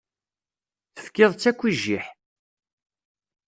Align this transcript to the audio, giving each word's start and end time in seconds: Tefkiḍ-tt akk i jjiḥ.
Tefkiḍ-tt 0.95 1.49
akk 1.49 1.61
i 1.69 1.71
jjiḥ. 1.77 2.05